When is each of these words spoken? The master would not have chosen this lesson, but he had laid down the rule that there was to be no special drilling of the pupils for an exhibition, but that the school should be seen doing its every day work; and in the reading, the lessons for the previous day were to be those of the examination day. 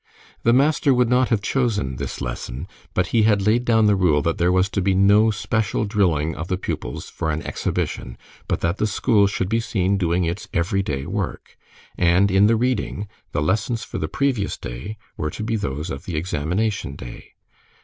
The 0.41 0.51
master 0.51 0.95
would 0.95 1.09
not 1.09 1.29
have 1.29 1.43
chosen 1.43 1.97
this 1.97 2.21
lesson, 2.21 2.67
but 2.95 3.05
he 3.13 3.21
had 3.21 3.45
laid 3.45 3.65
down 3.65 3.85
the 3.85 3.95
rule 3.95 4.23
that 4.23 4.39
there 4.39 4.51
was 4.51 4.67
to 4.69 4.81
be 4.81 4.95
no 4.95 5.29
special 5.29 5.85
drilling 5.85 6.35
of 6.35 6.47
the 6.47 6.57
pupils 6.57 7.07
for 7.07 7.29
an 7.29 7.43
exhibition, 7.43 8.17
but 8.47 8.61
that 8.61 8.77
the 8.77 8.87
school 8.87 9.27
should 9.27 9.47
be 9.47 9.59
seen 9.59 9.99
doing 9.99 10.23
its 10.23 10.47
every 10.55 10.81
day 10.81 11.05
work; 11.05 11.55
and 11.99 12.31
in 12.31 12.47
the 12.47 12.55
reading, 12.55 13.09
the 13.31 13.43
lessons 13.43 13.83
for 13.83 13.99
the 13.99 14.07
previous 14.07 14.57
day 14.57 14.97
were 15.17 15.29
to 15.29 15.43
be 15.43 15.55
those 15.55 15.91
of 15.91 16.05
the 16.05 16.15
examination 16.17 16.95
day. 16.95 17.35